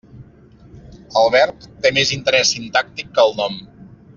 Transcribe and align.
El 1.21 1.29
verb 1.35 1.67
té 1.83 1.91
més 1.99 2.15
interès 2.17 2.55
sintàctic 2.57 3.17
que 3.19 3.27
el 3.29 3.39
nom. 3.43 3.63